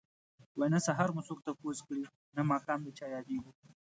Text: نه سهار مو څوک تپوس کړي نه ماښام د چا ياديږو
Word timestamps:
نه 0.73 0.79
سهار 0.87 1.09
مو 1.15 1.21
څوک 1.27 1.39
تپوس 1.45 1.79
کړي 1.87 2.03
نه 2.35 2.41
ماښام 2.51 2.79
د 2.83 2.87
چا 2.97 3.05
ياديږو 3.15 3.51